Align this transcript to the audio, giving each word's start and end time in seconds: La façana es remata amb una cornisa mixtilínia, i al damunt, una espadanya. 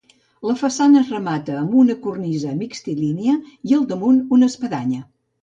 La 0.51 0.53
façana 0.59 0.97
es 1.01 1.11
remata 1.15 1.57
amb 1.63 1.75
una 1.81 1.97
cornisa 2.07 2.55
mixtilínia, 2.63 3.37
i 3.71 3.77
al 3.79 3.85
damunt, 3.93 4.19
una 4.41 4.51
espadanya. 4.55 5.07